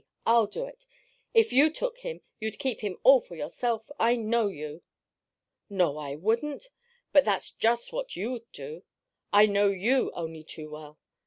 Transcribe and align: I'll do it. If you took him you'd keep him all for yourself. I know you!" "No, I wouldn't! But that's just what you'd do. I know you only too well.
I'll 0.25 0.47
do 0.47 0.65
it. 0.65 0.87
If 1.35 1.53
you 1.53 1.71
took 1.71 1.99
him 1.99 2.21
you'd 2.39 2.57
keep 2.57 2.79
him 2.81 2.97
all 3.03 3.19
for 3.21 3.35
yourself. 3.35 3.91
I 3.99 4.15
know 4.15 4.47
you!" 4.47 4.81
"No, 5.69 5.97
I 5.97 6.15
wouldn't! 6.15 6.71
But 7.13 7.23
that's 7.23 7.51
just 7.51 7.93
what 7.93 8.15
you'd 8.15 8.51
do. 8.51 8.81
I 9.31 9.45
know 9.45 9.67
you 9.67 10.11
only 10.15 10.43
too 10.43 10.71
well. 10.71 10.97